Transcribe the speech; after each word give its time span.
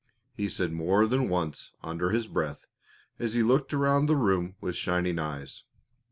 he 0.33 0.49
said 0.49 0.71
more 0.73 1.05
than 1.05 1.29
once 1.29 1.73
under 1.83 2.09
his 2.09 2.25
breath 2.25 2.65
as 3.19 3.35
he 3.35 3.43
looked 3.43 3.71
around 3.71 4.07
the 4.07 4.15
room 4.15 4.55
with 4.59 4.75
shining 4.75 5.19
eyes. 5.19 5.63